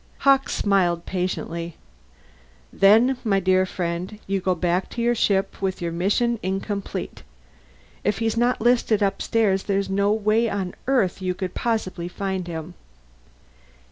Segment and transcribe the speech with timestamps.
[0.21, 1.75] Hawkes smiled patiently.
[2.73, 7.21] "Then, my dear friend, you go back to your ship with your mission incomplete.
[8.03, 12.73] If he's not listed upstairs, there's no way on Earth you could possibly find him."